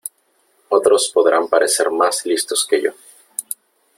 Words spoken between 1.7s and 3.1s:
más listos que yo